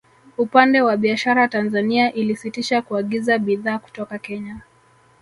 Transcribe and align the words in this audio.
Upande 0.37 0.81
wa 0.81 0.97
biashara 0.97 1.47
Tanzania 1.47 2.13
ilisitisha 2.13 2.81
kuagiza 2.81 3.37
bidhaa 3.37 3.79
kutoka 3.79 4.17
Kenya 4.19 4.61